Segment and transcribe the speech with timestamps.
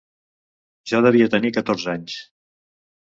[0.91, 2.17] Jo devia tenir catorze anys.